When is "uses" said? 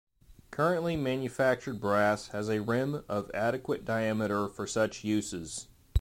5.03-5.67